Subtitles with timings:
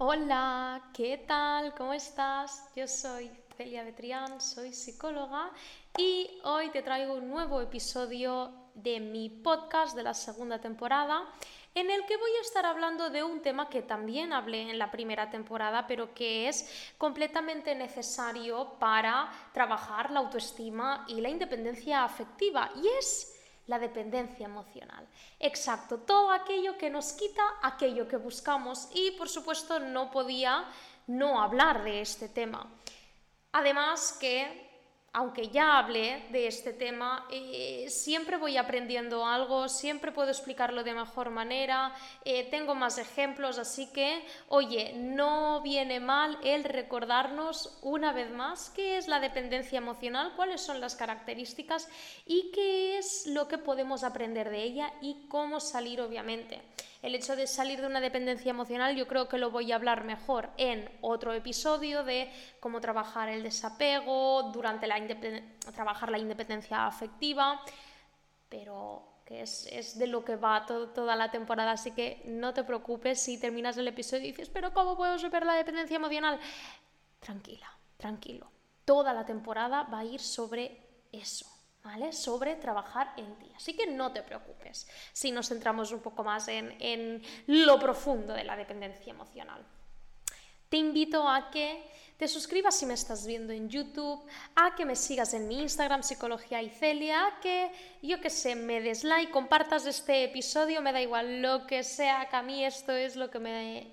[0.00, 1.74] Hola, ¿qué tal?
[1.74, 2.70] ¿Cómo estás?
[2.76, 5.50] Yo soy Celia Betrián, soy psicóloga
[5.96, 11.24] y hoy te traigo un nuevo episodio de mi podcast de la segunda temporada
[11.74, 14.92] en el que voy a estar hablando de un tema que también hablé en la
[14.92, 22.70] primera temporada, pero que es completamente necesario para trabajar la autoestima y la independencia afectiva
[22.76, 23.37] y es
[23.68, 25.06] la dependencia emocional.
[25.38, 30.64] Exacto, todo aquello que nos quita aquello que buscamos y por supuesto no podía
[31.06, 32.66] no hablar de este tema.
[33.52, 34.67] Además que
[35.12, 40.92] aunque ya hablé de este tema, eh, siempre voy aprendiendo algo, siempre puedo explicarlo de
[40.92, 41.94] mejor manera,
[42.24, 48.70] eh, tengo más ejemplos, así que, oye, no viene mal el recordarnos una vez más
[48.70, 51.88] qué es la dependencia emocional, cuáles son las características
[52.26, 56.60] y qué es lo que podemos aprender de ella y cómo salir, obviamente.
[57.00, 60.04] El hecho de salir de una dependencia emocional yo creo que lo voy a hablar
[60.04, 64.98] mejor en otro episodio de cómo trabajar el desapego, durante la
[65.74, 67.60] trabajar la independencia afectiva,
[68.48, 73.20] pero que es, de lo que va toda la temporada, así que no te preocupes
[73.20, 76.40] si terminas el episodio y dices, pero ¿cómo puedo superar la dependencia emocional?
[77.20, 78.50] Tranquila, tranquilo.
[78.84, 80.80] Toda la temporada va a ir sobre
[81.12, 81.57] eso.
[82.12, 83.50] Sobre trabajar en ti.
[83.56, 88.34] Así que no te preocupes si nos centramos un poco más en, en lo profundo
[88.34, 89.64] de la dependencia emocional.
[90.68, 94.20] Te invito a que te suscribas si me estás viendo en YouTube,
[94.56, 97.70] a que me sigas en mi Instagram Psicología y Celia, a que
[98.02, 102.28] yo que sé, me des like, compartas este episodio, me da igual lo que sea,
[102.28, 103.92] que a mí esto es lo que me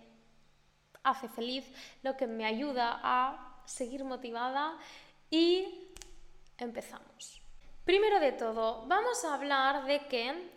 [1.04, 1.66] hace feliz,
[2.02, 4.76] lo que me ayuda a seguir motivada
[5.30, 5.92] y
[6.58, 7.45] empezamos.
[7.86, 10.50] Primero de todo, vamos a hablar de que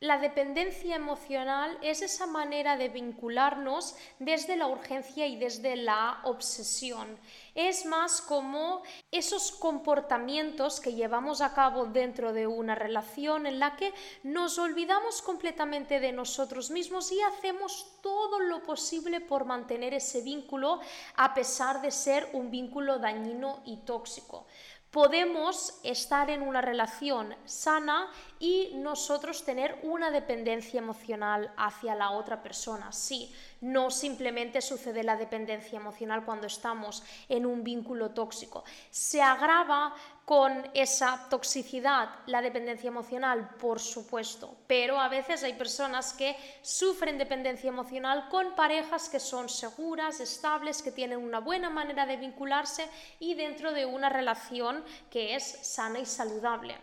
[0.00, 7.16] la dependencia emocional es esa manera de vincularnos desde la urgencia y desde la obsesión.
[7.54, 13.76] Es más como esos comportamientos que llevamos a cabo dentro de una relación en la
[13.76, 13.94] que
[14.24, 20.80] nos olvidamos completamente de nosotros mismos y hacemos todo lo posible por mantener ese vínculo
[21.14, 24.44] a pesar de ser un vínculo dañino y tóxico
[24.92, 28.08] podemos estar en una relación sana
[28.38, 32.92] y nosotros tener una dependencia emocional hacia la otra persona.
[32.92, 38.64] Sí, no simplemente sucede la dependencia emocional cuando estamos en un vínculo tóxico.
[38.90, 46.12] Se agrava con esa toxicidad la dependencia emocional, por supuesto, pero a veces hay personas
[46.12, 52.06] que sufren dependencia emocional con parejas que son seguras, estables, que tienen una buena manera
[52.06, 56.76] de vincularse y dentro de una relación que es sana y saludable.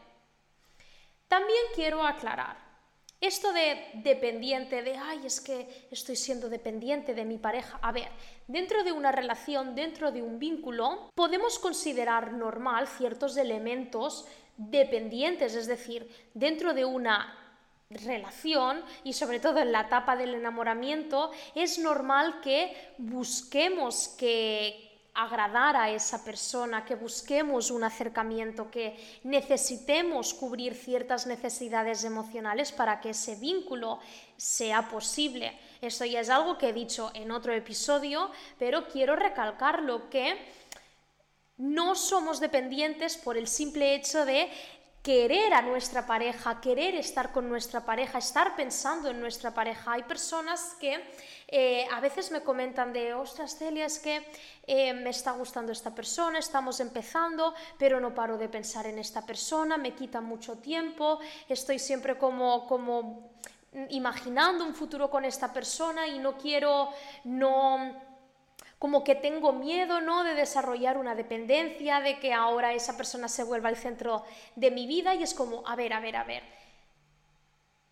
[1.28, 2.69] También quiero aclarar,
[3.22, 7.78] esto de dependiente, de, ay, es que estoy siendo dependiente de mi pareja.
[7.82, 8.08] A ver,
[8.48, 14.26] dentro de una relación, dentro de un vínculo, podemos considerar normal ciertos elementos
[14.56, 17.36] dependientes, es decir, dentro de una
[17.90, 24.89] relación y sobre todo en la etapa del enamoramiento, es normal que busquemos que,
[25.24, 33.02] agradar a esa persona, que busquemos un acercamiento, que necesitemos cubrir ciertas necesidades emocionales para
[33.02, 34.00] que ese vínculo
[34.38, 35.58] sea posible.
[35.82, 40.38] Esto ya es algo que he dicho en otro episodio, pero quiero recalcarlo que
[41.58, 44.50] no somos dependientes por el simple hecho de
[45.02, 49.94] querer a nuestra pareja, querer estar con nuestra pareja, estar pensando en nuestra pareja.
[49.94, 51.02] Hay personas que
[51.48, 54.26] eh, a veces me comentan de, ostras, Celia, es que
[54.68, 59.26] eh, me está gustando esta persona, estamos empezando, pero no paro de pensar en esta
[59.26, 63.32] persona, me quita mucho tiempo, estoy siempre como, como
[63.90, 66.90] imaginando un futuro con esta persona y no quiero,
[67.24, 68.09] no
[68.80, 70.24] como que tengo miedo, ¿no?
[70.24, 74.24] De desarrollar una dependencia, de que ahora esa persona se vuelva el centro
[74.56, 76.44] de mi vida y es como, a ver, a ver, a ver.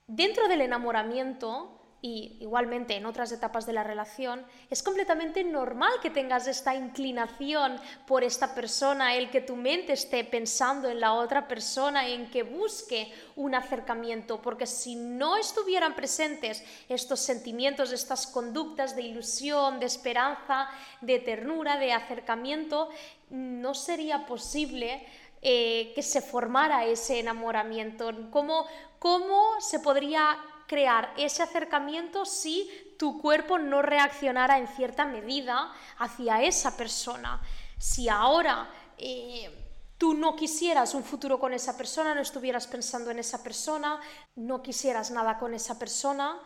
[0.08, 6.12] Dentro del enamoramiento y igualmente en otras etapas de la relación, es completamente normal que
[6.12, 11.48] tengas esta inclinación por esta persona, el que tu mente esté pensando en la otra
[11.48, 18.96] persona, en que busque un acercamiento, porque si no estuvieran presentes estos sentimientos, estas conductas
[18.96, 20.70] de ilusión, de esperanza,
[21.02, 22.90] de ternura, de acercamiento,
[23.30, 25.06] no sería posible
[25.42, 28.12] eh, que se formara ese enamoramiento.
[28.32, 28.66] ¿Cómo,
[29.00, 30.38] cómo se podría
[30.68, 32.70] crear ese acercamiento si
[33.00, 37.42] tu cuerpo no reaccionara en cierta medida hacia esa persona.
[37.78, 39.50] Si ahora eh,
[39.98, 44.00] tú no quisieras un futuro con esa persona, no estuvieras pensando en esa persona,
[44.36, 46.38] no quisieras nada con esa persona,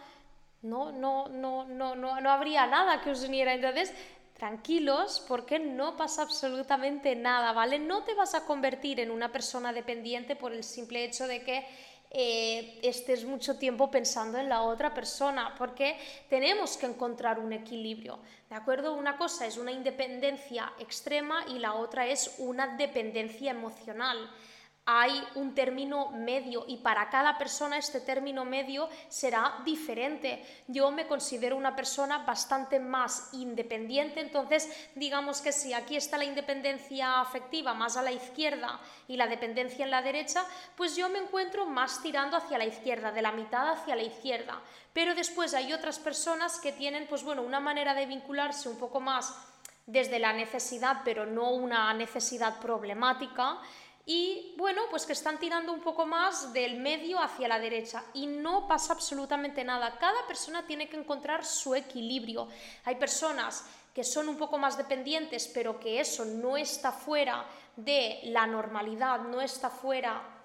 [0.62, 3.54] no, no, no, no, no, no habría nada que os uniera.
[3.54, 3.94] Entonces,
[4.42, 7.80] tranquilos porque no pasa absolutamente nada, ¿vale?
[7.80, 11.66] No te vas a convertir en una persona dependiente por el simple hecho de que
[12.14, 15.98] eh, estés mucho tiempo pensando en la otra persona, porque
[16.30, 18.20] tenemos que encontrar un equilibrio,
[18.50, 18.94] ¿de acuerdo?
[18.94, 24.30] Una cosa es una independencia extrema y la otra es una dependencia emocional
[25.00, 30.46] hay un término medio y para cada persona este término medio será diferente.
[30.68, 36.26] Yo me considero una persona bastante más independiente, entonces digamos que si aquí está la
[36.26, 40.46] independencia afectiva más a la izquierda y la dependencia en la derecha,
[40.76, 44.60] pues yo me encuentro más tirando hacia la izquierda, de la mitad hacia la izquierda.
[44.94, 49.00] Pero después hay otras personas que tienen pues bueno, una manera de vincularse un poco
[49.00, 49.34] más
[49.86, 53.58] desde la necesidad, pero no una necesidad problemática
[54.06, 58.28] y bueno, pues que están tirando un poco más del medio hacia la derecha y
[58.28, 59.98] no pasa absolutamente nada.
[60.00, 62.48] Cada persona tiene que encontrar su equilibrio.
[62.86, 67.46] Hay personas que son un poco más dependientes, pero que eso no está fuera
[67.76, 70.38] de la normalidad, no está fuera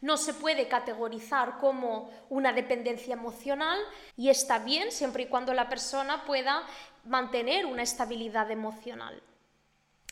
[0.00, 3.78] no se puede categorizar como una dependencia emocional
[4.16, 6.62] y está bien siempre y cuando la persona pueda
[7.04, 9.22] mantener una estabilidad emocional.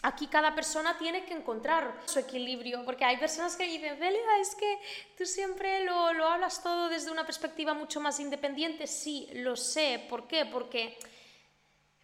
[0.02, 4.54] Aquí cada persona tiene que encontrar su equilibrio, porque hay personas que dicen, Delia, es
[4.54, 4.78] que
[5.16, 8.86] tú siempre lo, lo hablas todo desde una perspectiva mucho más independiente.
[8.86, 10.06] Sí, lo sé.
[10.08, 10.46] ¿Por qué?
[10.46, 10.96] Porque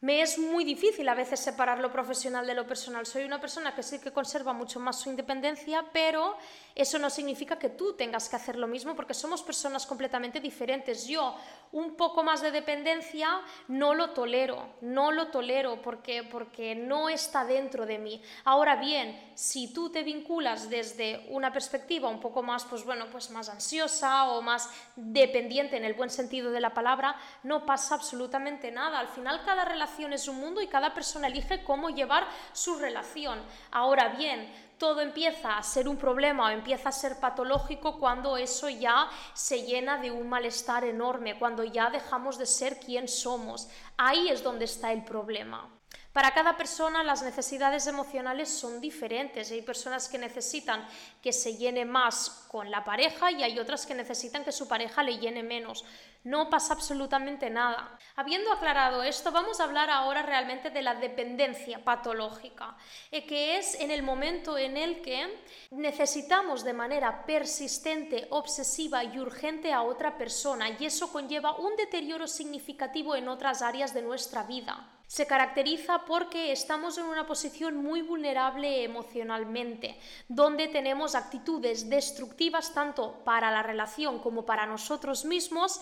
[0.05, 3.07] me es muy difícil a veces separar lo profesional de lo personal.
[3.07, 6.37] Soy una persona que sí que conserva mucho más su independencia, pero
[6.75, 11.07] eso no significa que tú tengas que hacer lo mismo porque somos personas completamente diferentes.
[11.07, 11.35] Yo
[11.73, 17.47] un poco más de dependencia no lo tolero, no lo tolero porque, porque no está
[17.47, 18.23] dentro de mí.
[18.45, 23.31] Ahora bien, si tú te vinculas desde una perspectiva un poco más, pues bueno, pues
[23.31, 28.71] más ansiosa o más dependiente en el buen sentido de la palabra, no pasa absolutamente
[28.71, 28.99] nada.
[28.99, 33.41] Al final cada relación es un mundo y cada persona elige cómo llevar su relación.
[33.71, 38.69] Ahora bien, todo empieza a ser un problema o empieza a ser patológico cuando eso
[38.69, 43.69] ya se llena de un malestar enorme, cuando ya dejamos de ser quien somos.
[43.97, 45.74] Ahí es donde está el problema.
[46.15, 49.51] Para cada persona las necesidades emocionales son diferentes.
[49.51, 50.87] Hay personas que necesitan
[51.21, 55.03] que se llene más con la pareja y hay otras que necesitan que su pareja
[55.03, 55.85] le llene menos.
[56.23, 57.99] No pasa absolutamente nada.
[58.15, 62.77] Habiendo aclarado esto, vamos a hablar ahora realmente de la dependencia patológica,
[63.11, 69.19] eh, que es en el momento en el que necesitamos de manera persistente, obsesiva y
[69.19, 74.45] urgente a otra persona y eso conlleva un deterioro significativo en otras áreas de nuestra
[74.45, 79.97] vida se caracteriza porque estamos en una posición muy vulnerable emocionalmente,
[80.29, 85.81] donde tenemos actitudes destructivas tanto para la relación como para nosotros mismos,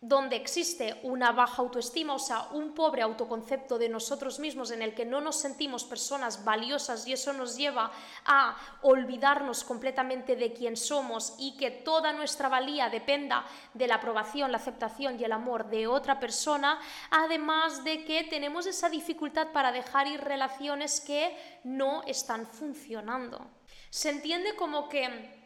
[0.00, 4.94] donde existe una baja autoestima, o sea, un pobre autoconcepto de nosotros mismos en el
[4.94, 7.90] que no nos sentimos personas valiosas y eso nos lleva
[8.24, 14.52] a olvidarnos completamente de quién somos y que toda nuestra valía dependa de la aprobación,
[14.52, 16.78] la aceptación y el amor de otra persona,
[17.10, 23.50] además de que tenemos esa dificultad para dejar ir relaciones que no están funcionando.
[23.90, 25.38] Se entiende como que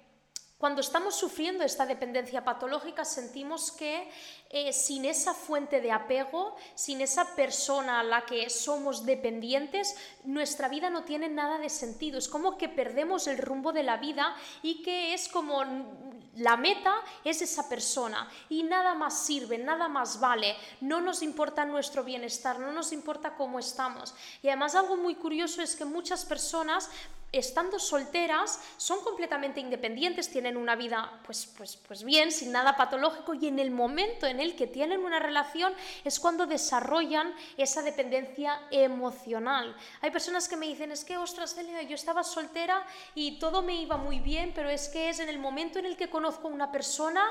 [0.63, 4.09] cuando estamos sufriendo esta dependencia patológica sentimos que
[4.55, 10.69] eh, sin esa fuente de apego, sin esa persona a la que somos dependientes, nuestra
[10.69, 12.19] vida no tiene nada de sentido.
[12.19, 15.65] Es como que perdemos el rumbo de la vida y que es como
[16.37, 20.55] la meta es esa persona y nada más sirve, nada más vale.
[20.83, 24.15] No nos importa nuestro bienestar, no nos importa cómo estamos.
[24.43, 26.91] Y además algo muy curioso es que muchas personas
[27.33, 33.33] estando solteras, son completamente independientes, tienen una vida pues, pues, pues bien, sin nada patológico,
[33.33, 35.73] y en el momento en que tienen una relación
[36.05, 39.75] es cuando desarrollan esa dependencia emocional.
[40.01, 42.85] Hay personas que me dicen, es que, ostras, Celia, yo estaba soltera
[43.15, 45.97] y todo me iba muy bien, pero es que es en el momento en el
[45.97, 47.23] que conozco a una persona,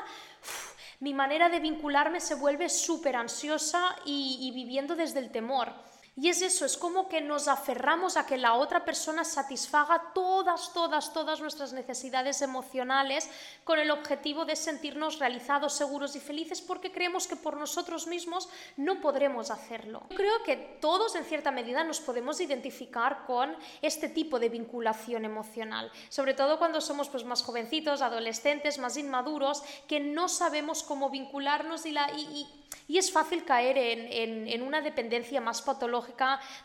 [1.00, 5.90] mi manera de vincularme se vuelve súper ansiosa y viviendo desde el temor.
[6.18, 10.74] Y es eso, es como que nos aferramos a que la otra persona satisfaga todas,
[10.74, 13.30] todas, todas nuestras necesidades emocionales
[13.63, 18.50] con el objetivo de sentirnos realizados, seguros y felices porque creemos que por nosotros mismos
[18.75, 20.03] no podremos hacerlo.
[20.10, 25.89] Creo que todos en cierta medida nos podemos identificar con este tipo de vinculación emocional,
[26.10, 31.86] sobre todo cuando somos pues, más jovencitos, adolescentes, más inmaduros, que no sabemos cómo vincularnos
[31.86, 32.48] y, la, y,
[32.88, 36.00] y, es fácil caer en, en una dependencia más patológica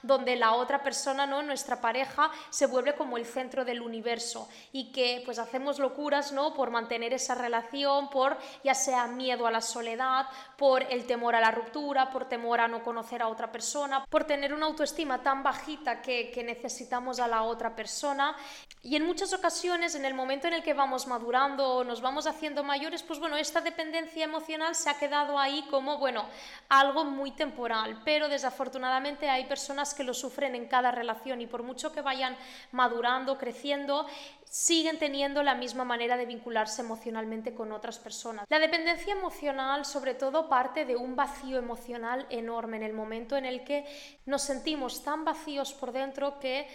[0.02, 1.42] donde la otra persona, ¿no?
[1.42, 6.54] nuestra pareja, se vuelve como el centro del universo y que pues hacemos locuras ¿no?
[6.54, 10.26] por mantener esa relación, por ya sea miedo a la soledad,
[10.56, 14.24] por el temor a la ruptura, por temor a no conocer a otra persona, por
[14.24, 18.36] tener una autoestima tan bajita que, que necesitamos a la otra persona.
[18.82, 22.26] Y en muchas ocasiones, en el momento en el que vamos madurando o nos vamos
[22.26, 26.26] haciendo mayores, pues bueno, esta dependencia emocional se ha quedado ahí como, bueno,
[26.68, 31.62] algo muy temporal, pero desafortunadamente hay personas que lo sufren en cada relación y por
[31.62, 32.36] mucho que vayan
[32.72, 34.06] madurando, creciendo,
[34.44, 38.46] siguen teniendo la misma manera de vincularse emocionalmente con otras personas.
[38.48, 43.44] La dependencia emocional sobre todo parte de un vacío emocional enorme en el momento en
[43.44, 43.84] el que
[44.24, 46.66] nos sentimos tan vacíos por dentro que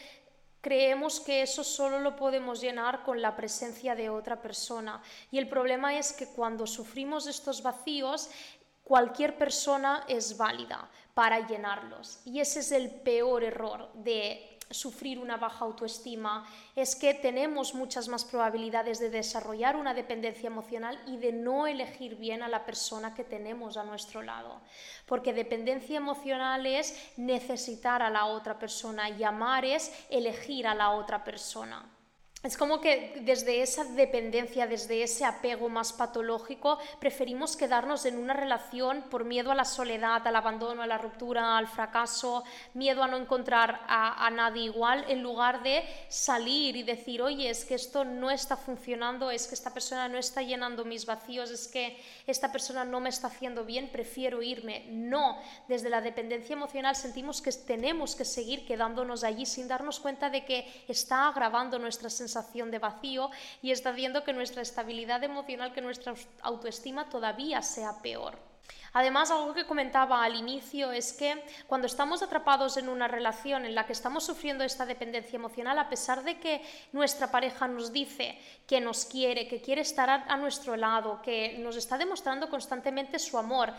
[0.62, 5.02] creemos que eso solo lo podemos llenar con la presencia de otra persona.
[5.32, 8.30] Y el problema es que cuando sufrimos estos vacíos,
[8.84, 12.20] cualquier persona es válida para llenarlos.
[12.26, 18.08] Y ese es el peor error de sufrir una baja autoestima, es que tenemos muchas
[18.08, 23.14] más probabilidades de desarrollar una dependencia emocional y de no elegir bien a la persona
[23.14, 24.62] que tenemos a nuestro lado.
[25.06, 30.92] Porque dependencia emocional es necesitar a la otra persona y amar es elegir a la
[30.92, 31.86] otra persona.
[32.44, 38.34] Es como que desde esa dependencia, desde ese apego más patológico, preferimos quedarnos en una
[38.34, 42.44] relación por miedo a la soledad, al abandono, a la ruptura, al fracaso,
[42.74, 47.64] miedo a no encontrar a, nadie igual, en lugar de salir y decir, oye, es
[47.64, 51.68] que esto no está funcionando, es que esta persona no está llenando mis vacíos, es
[51.68, 51.96] que
[52.26, 54.88] esta persona no me está haciendo bien, prefiero irme.
[54.90, 60.32] No, desde la dependencia emocional sentimos que tenemos que seguir quedándonos allí sin darnos cuenta
[60.32, 63.30] de que está agravando nuestras sensación de vacío
[63.62, 68.40] y está haciendo que nuestra estabilidad emocional, que nuestra autoestima todavía sea peor.
[68.94, 73.74] Además, algo que comentaba al inicio es que cuando estamos atrapados en una relación en
[73.74, 76.62] la que estamos sufriendo esta dependencia emocional, a pesar de que
[76.92, 81.78] nuestra pareja nos dice que nos quiere, que quiere estar a, nuestro lado, que nos
[81.78, 83.74] está demostrando constantemente su amor,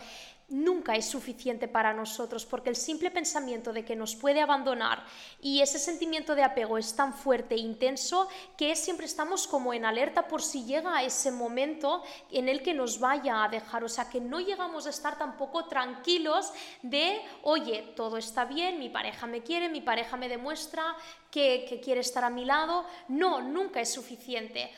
[0.49, 5.05] nunca es suficiente para nosotros porque el simple pensamiento de que nos puede abandonar
[5.41, 9.85] y ese sentimiento de apego es tan fuerte e intenso que siempre estamos como en
[9.85, 14.09] alerta por si llega ese momento en el que nos vaya a dejar, o sea
[14.09, 19.41] que no llegamos a estar tampoco tranquilos de, oye, todo está bien, mi pareja me
[19.41, 20.83] quiere, mi pareja me demuestra
[21.31, 24.71] que, que quiere estar a mi lado, no, nunca es suficiente.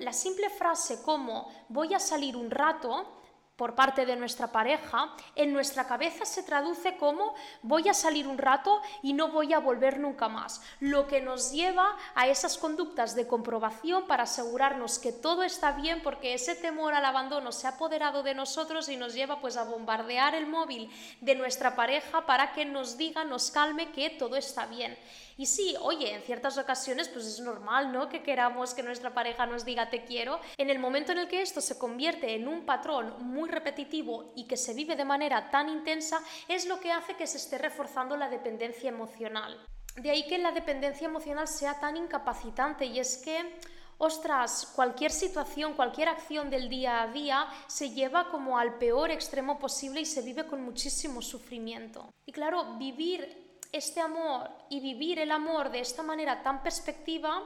[0.00, 3.21] La simple frase como voy a salir un rato,
[3.56, 8.38] por parte de nuestra pareja, en nuestra cabeza se traduce como voy a salir un
[8.38, 13.14] rato y no voy a volver nunca más, lo que nos lleva a esas conductas
[13.14, 17.70] de comprobación para asegurarnos que todo está bien porque ese temor al abandono se ha
[17.70, 20.90] apoderado de nosotros y nos lleva pues a bombardear el móvil
[21.20, 24.96] de nuestra pareja para que nos diga, nos calme que todo está bien.
[25.36, 28.08] Y sí, oye, en ciertas ocasiones pues es normal, ¿no?
[28.08, 30.40] Que queramos que nuestra pareja nos diga te quiero.
[30.56, 34.46] En el momento en el que esto se convierte en un patrón muy repetitivo y
[34.46, 38.16] que se vive de manera tan intensa, es lo que hace que se esté reforzando
[38.16, 39.58] la dependencia emocional.
[39.96, 43.58] De ahí que la dependencia emocional sea tan incapacitante y es que
[43.98, 49.60] ostras, cualquier situación, cualquier acción del día a día se lleva como al peor extremo
[49.60, 52.10] posible y se vive con muchísimo sufrimiento.
[52.26, 57.42] Y claro, vivir este amor y vivir el amor de esta manera tan perspectiva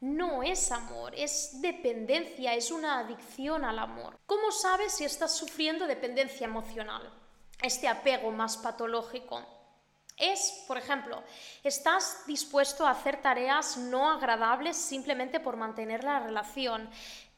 [0.00, 4.18] no es amor, es dependencia, es una adicción al amor.
[4.26, 7.12] ¿Cómo sabes si estás sufriendo dependencia emocional?
[7.62, 9.44] Este apego más patológico.
[10.16, 11.22] Es, por ejemplo,
[11.62, 16.90] estás dispuesto a hacer tareas no agradables simplemente por mantener la relación.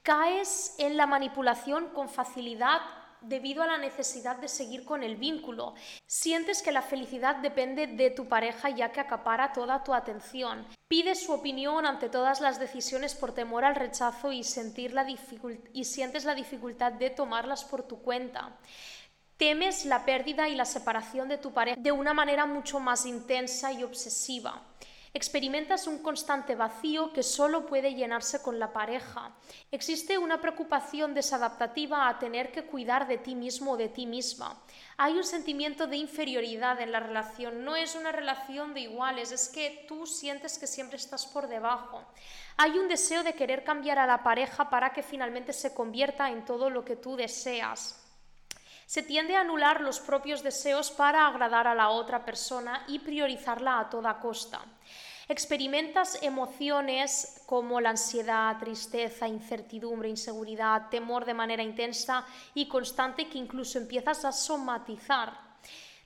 [0.02, 2.80] Caes en la manipulación con facilidad
[3.22, 5.74] debido a la necesidad de seguir con el vínculo.
[6.06, 10.66] Sientes que la felicidad depende de tu pareja ya que acapara toda tu atención.
[10.88, 15.06] Pides su opinión ante todas las decisiones por temor al rechazo y, sentir la
[15.72, 18.58] y sientes la dificultad de tomarlas por tu cuenta.
[19.36, 23.72] Temes la pérdida y la separación de tu pareja de una manera mucho más intensa
[23.72, 24.62] y obsesiva.
[25.14, 29.30] Experimentas un constante vacío que solo puede llenarse con la pareja.
[29.70, 34.56] Existe una preocupación desadaptativa a tener que cuidar de ti mismo o de ti misma.
[34.96, 37.62] Hay un sentimiento de inferioridad en la relación.
[37.62, 42.02] No es una relación de iguales, es que tú sientes que siempre estás por debajo.
[42.56, 46.46] Hay un deseo de querer cambiar a la pareja para que finalmente se convierta en
[46.46, 47.98] todo lo que tú deseas
[48.92, 53.80] se tiende a anular los propios deseos para agradar a la otra persona y priorizarla
[53.80, 54.60] a toda costa.
[55.28, 62.24] Experimentas emociones como la ansiedad, tristeza, incertidumbre, inseguridad, temor de manera intensa
[62.54, 65.51] y constante que incluso empiezas a somatizar.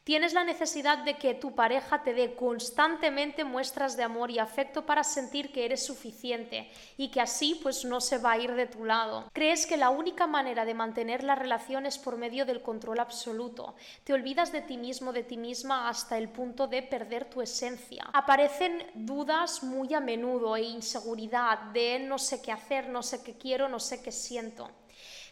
[0.07, 4.87] Tienes la necesidad de que tu pareja te dé constantemente muestras de amor y afecto
[4.87, 8.67] para sentir que eres suficiente y que así pues no se va a ir de
[8.67, 9.25] tu lado.
[9.33, 13.75] Crees que la única manera de mantener la relación es por medio del control absoluto.
[14.05, 18.09] Te olvidas de ti mismo, de ti misma hasta el punto de perder tu esencia.
[18.13, 23.37] Aparecen dudas muy a menudo e inseguridad de no sé qué hacer, no sé qué
[23.37, 24.71] quiero, no sé qué siento.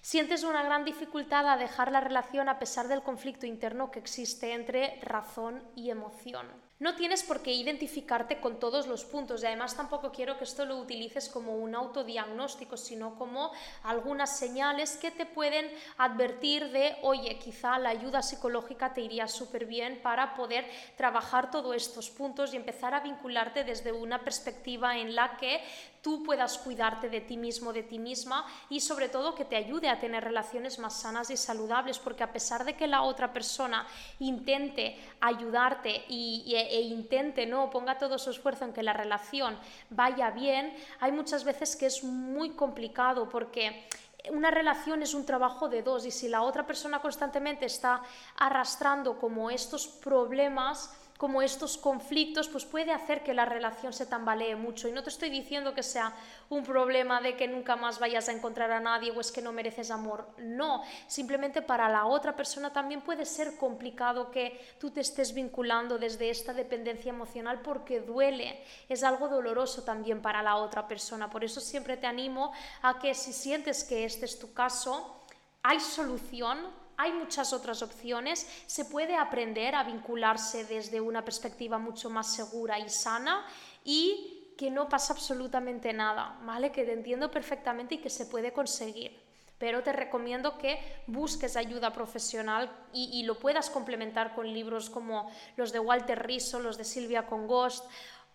[0.04, 4.52] Sientes una gran dificultad a dejar la relación a pesar del conflicto interno que existe
[4.52, 6.46] entre razón y emoción.
[6.78, 10.66] No tienes por qué identificarte con todos los puntos y además tampoco quiero que esto
[10.66, 13.52] lo utilices como un autodiagnóstico, sino como
[13.84, 19.64] algunas señales que te pueden advertir de, oye, quizá la ayuda psicológica te iría súper
[19.64, 20.66] bien para poder
[20.98, 25.62] trabajar todos estos puntos y empezar a vincularte desde una perspectiva en la que
[26.04, 29.88] tú puedas cuidarte de ti mismo, de ti misma y sobre todo que te ayude
[29.88, 33.86] a tener relaciones más sanas y saludables, porque a pesar de que la otra persona
[34.18, 39.58] intente ayudarte y, e, intente, no ponga todo su esfuerzo en que la relación
[39.88, 43.88] vaya bien, hay muchas veces que es muy complicado porque
[44.30, 48.02] una relación es un trabajo de dos y si la otra persona constantemente está
[48.36, 54.56] arrastrando como estos problemas, como estos conflictos, pues puede hacer que la relación se tambalee
[54.56, 54.88] mucho.
[54.88, 56.12] Y no te estoy diciendo que sea
[56.50, 59.52] un problema de que nunca más vayas a encontrar a nadie o es que no
[59.52, 60.28] mereces amor.
[60.38, 65.98] No, simplemente para la otra persona también puede ser complicado que tú te estés vinculando
[65.98, 68.64] desde esta dependencia emocional porque duele.
[68.88, 71.30] Es algo doloroso también para la otra persona.
[71.30, 72.52] Por eso siempre te animo
[72.82, 75.22] a que si sientes que este es tu caso,
[75.62, 76.58] hay solución,
[76.96, 82.78] hay muchas otras opciones, se puede aprender a vincularse desde una perspectiva mucho más segura
[82.78, 83.46] y sana
[83.84, 86.70] y que no pasa absolutamente nada, ¿vale?
[86.70, 89.20] Que te entiendo perfectamente y que se puede conseguir.
[89.58, 95.72] Pero te recomiendo que busques ayuda profesional y, lo puedas complementar con libros como los
[95.72, 97.84] de Walter Rizzo, los de Silvia Congost,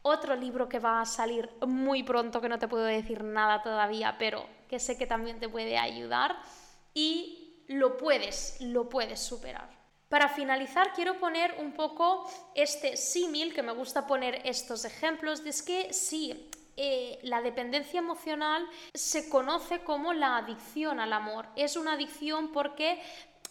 [0.01, 4.15] otro libro que va a salir muy pronto, que no te puedo decir nada todavía,
[4.17, 6.37] pero que sé que también te puede ayudar.
[6.93, 9.69] Y lo puedes, lo puedes superar.
[10.09, 15.61] Para finalizar, quiero poner un poco este símil, que me gusta poner estos ejemplos, es
[15.61, 21.45] que sí, eh, la dependencia emocional se conoce como la adicción al amor.
[21.55, 22.99] Es una adicción porque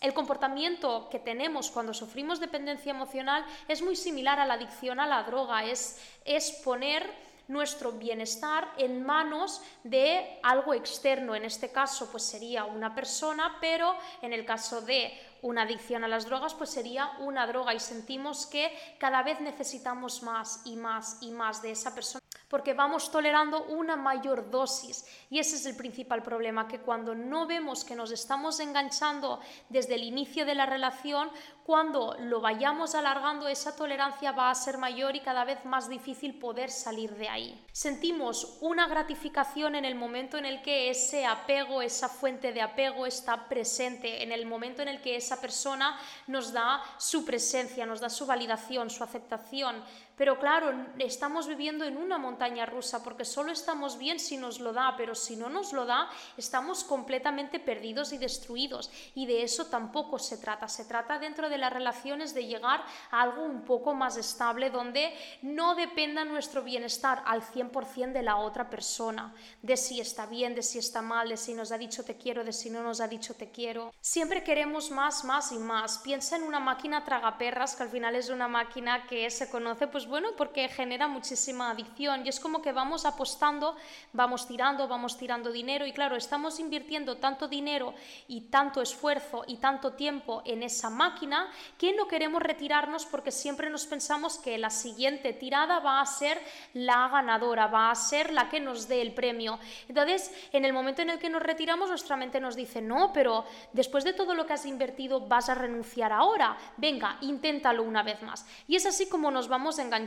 [0.01, 5.07] el comportamiento que tenemos cuando sufrimos dependencia emocional es muy similar a la adicción a
[5.07, 7.09] la droga, es, es poner
[7.49, 11.35] nuestro bienestar en manos de algo externo.
[11.35, 16.09] En este caso, pues sería una persona, pero en el caso de una adicción a
[16.09, 21.19] las drogas, pues sería una droga y sentimos que cada vez necesitamos más y más
[21.21, 25.05] y más de esa persona porque vamos tolerando una mayor dosis.
[25.31, 29.95] Y ese es el principal problema, que cuando no vemos que nos estamos enganchando desde
[29.95, 31.31] el inicio de la relación,
[31.69, 36.39] cuando lo vayamos alargando, esa tolerancia va a ser mayor y cada vez más difícil
[36.39, 37.63] poder salir de ahí.
[37.73, 43.05] Sentimos una gratificación en el momento en el que ese apego, esa fuente de apego
[43.05, 48.01] está presente, en el momento en el que esa persona nos da su presencia, nos
[48.01, 49.85] da su validación, su aceptación,
[50.19, 54.73] pero claro, estamos viviendo en una montaña rusa porque solo estamos bien si nos lo
[54.73, 58.91] da, pero si no nos lo da, estamos completamente perdidos y destruidos.
[59.15, 60.67] Y de eso tampoco se trata.
[60.67, 65.13] Se trata dentro de las relaciones de llegar a algo un poco más estable donde
[65.43, 70.63] no dependa nuestro bienestar al 100% de la otra persona, de si está bien, de
[70.63, 73.09] si está mal, de si nos ha dicho te quiero, de si no nos ha
[73.09, 73.93] dicho te quiero.
[74.01, 75.99] Siempre queremos más, más y más.
[75.99, 80.07] Piensa en una máquina tragaperras que al final es una máquina que se conoce pues
[80.07, 83.77] bueno, porque genera muchísima adicción y es como que vamos apostando,
[84.13, 87.95] vamos tirando, vamos tirando dinero y claro, estamos invirtiendo tanto dinero
[88.27, 93.71] y tanto esfuerzo y tanto tiempo en esa máquina que no queremos retirarnos porque siempre
[93.71, 96.41] nos pensamos que la siguiente tirada va a ser
[96.75, 99.59] la ganadora, va a ser la que nos dé el premio.
[99.89, 103.45] Entonces, en el momento en el que nos retiramos, nuestra mente nos dice, no, pero
[103.73, 106.57] después de todo lo que has invertido, vas a renunciar ahora.
[106.77, 108.47] Venga, inténtalo una vez más.
[108.67, 109.99] Y es así como nos vamos engañando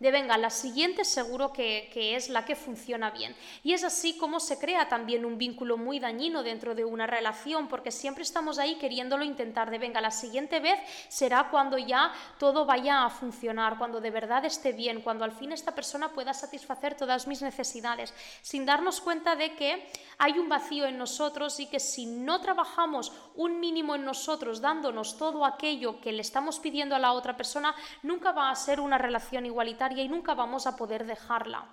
[0.00, 3.36] de venga, la siguiente seguro que, que es la que funciona bien.
[3.62, 7.68] Y es así como se crea también un vínculo muy dañino dentro de una relación,
[7.68, 10.67] porque siempre estamos ahí queriéndolo intentar de venga, la siguiente vez
[11.08, 15.52] será cuando ya todo vaya a funcionar, cuando de verdad esté bien, cuando al fin
[15.52, 20.86] esta persona pueda satisfacer todas mis necesidades, sin darnos cuenta de que hay un vacío
[20.86, 26.12] en nosotros y que si no trabajamos un mínimo en nosotros, dándonos todo aquello que
[26.12, 30.08] le estamos pidiendo a la otra persona, nunca va a ser una relación igualitaria y
[30.08, 31.66] nunca vamos a poder dejarla.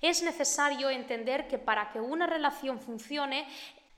[0.00, 3.46] Es necesario entender que para que una relación funcione,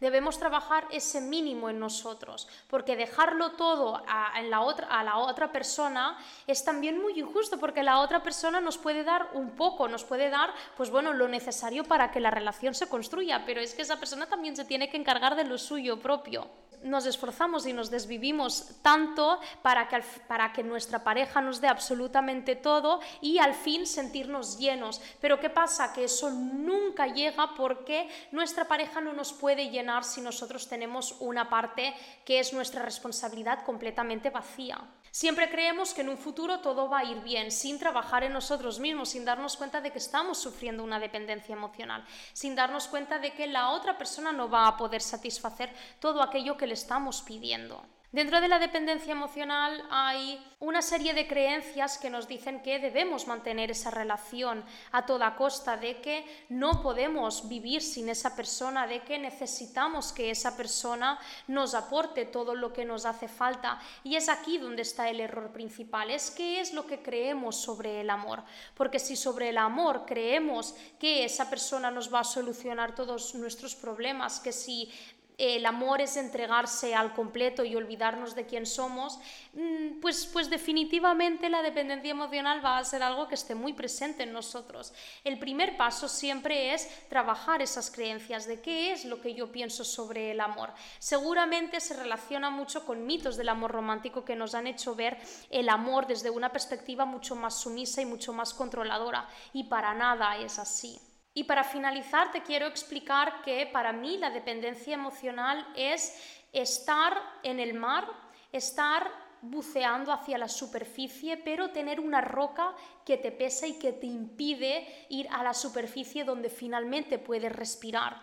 [0.01, 5.53] Debemos trabajar ese mínimo en nosotros, porque dejarlo todo a, la otra, a la otra
[5.53, 10.05] persona es también muy injusto, porque la otra persona nos puede dar un poco, nos
[10.05, 13.83] puede dar, pues bueno, lo necesario para que la relación se construya, pero es que
[13.83, 16.51] esa persona también se tiene que encargar de lo suyo propio
[16.85, 22.57] nos esforzamos y nos desvivimos tanto para que, para que nuestra pareja nos dé absolutamente
[22.57, 25.01] todo y al fin sentirnos llenos.
[25.21, 25.93] Pero ¿qué pasa?
[25.93, 31.49] Que eso nunca llega porque nuestra pareja no nos puede llenar si nosotros tenemos una
[31.49, 31.95] parte
[32.25, 34.79] que es nuestra responsabilidad completamente vacía.
[35.15, 38.81] Siempre creemos que en un futuro todo va a ir bien, sin trabajar en nosotros
[38.81, 43.33] mismos, sin darnos cuenta de que estamos sufriendo una dependencia emocional, sin darnos cuenta de
[43.33, 47.87] que la otra persona no va a poder satisfacer todo aquello que le estamos pidiendo.
[48.15, 53.27] Dentro de la dependencia emocional hay una serie de creencias que nos dicen que debemos
[53.27, 59.03] mantener esa relación a toda costa, de que no podemos vivir sin esa persona, de
[59.03, 63.81] que necesitamos que esa persona nos aporte todo lo que nos hace falta.
[64.05, 68.01] Y es aquí donde está el error principal, es qué es lo que creemos sobre
[68.01, 68.45] el amor.
[68.75, 73.75] Porque si sobre el amor creemos que esa persona nos va a solucionar todos nuestros
[73.75, 74.89] problemas, que si
[75.37, 79.19] el amor es entregarse al completo y olvidarnos de quién somos,
[79.53, 84.23] mm, pues, pues definitivamente la dependencia emocional va a ser algo que esté muy presente
[84.23, 84.93] en nosotros.
[85.25, 89.85] El primer paso siempre es trabajar esas creencias de qué es lo que yo pienso
[89.85, 90.73] sobre el amor.
[90.99, 95.19] Seguramente se relaciona mucho con mitos del amor romántico que nos han hecho ver
[95.51, 100.39] el amor desde una perspectiva mucho más sumisa y mucho más controladora, y para nada
[100.39, 101.01] es así.
[101.35, 106.17] Y para finalizar, te quiero explicar que para mí la dependencia emocional es
[106.53, 108.07] estar en el mar,
[108.53, 109.11] estar
[109.43, 114.87] buceando hacia la superficie, pero tener una roca que te pesa y que te impide
[115.11, 118.23] ir a la superficie donde finalmente puedes respirar.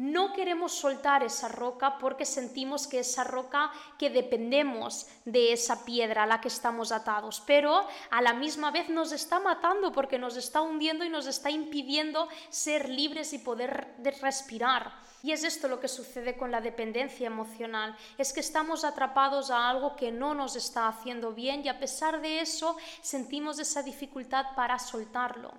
[0.00, 6.22] No queremos soltar esa roca porque sentimos que esa roca que dependemos de esa piedra
[6.22, 10.38] a la que estamos atados, pero a la misma vez nos está matando porque nos
[10.38, 14.90] está hundiendo y nos está impidiendo ser libres y poder respirar.
[15.22, 19.68] Y es esto lo que sucede con la dependencia emocional, es que estamos atrapados a
[19.68, 24.46] algo que no nos está haciendo bien y a pesar de eso sentimos esa dificultad
[24.56, 25.52] para soltarlo.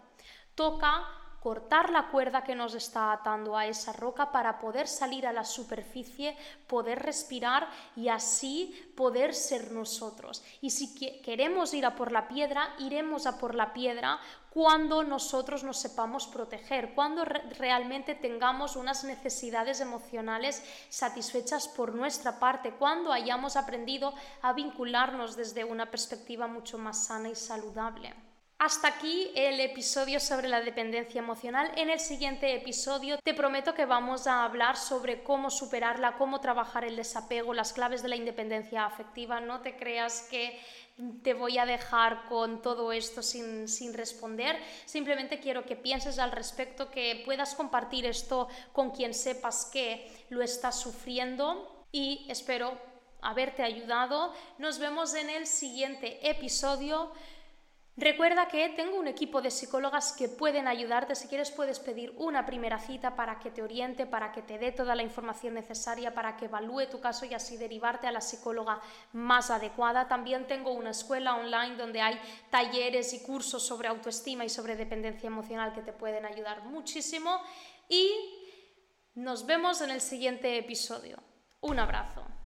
[0.55, 1.05] Toca
[1.41, 5.43] cortar la cuerda que nos está atando a esa roca para poder salir a la
[5.43, 10.43] superficie, poder respirar y así poder ser nosotros.
[10.61, 14.19] Y si queremos ir a por la piedra, iremos a por la piedra
[14.51, 22.73] cuando nosotros nos sepamos proteger, cuando realmente tengamos unas necesidades emocionales satisfechas por nuestra parte,
[22.73, 28.13] cuando hayamos aprendido a vincularnos desde una perspectiva mucho más sana y saludable.
[28.63, 31.71] Hasta aquí el episodio sobre la dependencia emocional.
[31.77, 36.85] En el siguiente episodio te prometo que vamos a hablar sobre cómo superarla, cómo trabajar
[36.85, 39.41] el desapego, las claves de la independencia afectiva.
[39.41, 40.61] No te creas que
[41.23, 44.59] te voy a dejar con todo esto sin, sin, responder.
[44.85, 50.43] Simplemente quiero que pienses al respecto, que puedas compartir esto con quien sepas que lo
[50.43, 52.77] está sufriendo y espero
[53.23, 54.35] haberte ayudado.
[54.59, 57.11] Nos vemos en el siguiente episodio.
[57.97, 61.13] Recuerda que tengo un equipo de psicólogas que pueden ayudarte.
[61.13, 64.71] Si quieres puedes pedir una primera cita para que te oriente, para que te dé
[64.71, 68.79] toda la información necesaria, para que evalúe tu caso y así derivarte a la psicóloga
[69.11, 70.07] más adecuada.
[70.07, 72.17] También tengo una escuela online donde hay
[72.49, 77.41] talleres y cursos sobre autoestima y sobre dependencia emocional que te pueden ayudar muchísimo.
[77.89, 78.09] Y
[79.15, 81.21] nos vemos en el siguiente episodio.
[81.59, 82.31] Un abrazo.